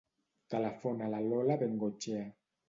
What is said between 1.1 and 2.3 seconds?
la Lola Bengoetxea.